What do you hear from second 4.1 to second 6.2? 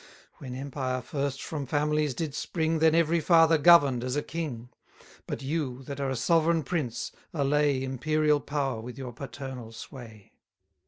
a king: But you, that are a